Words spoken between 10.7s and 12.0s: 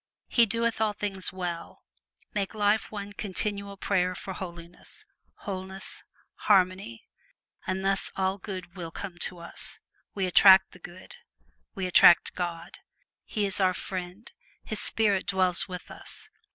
the good; we